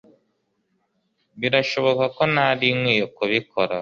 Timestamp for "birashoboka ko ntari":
1.39-2.67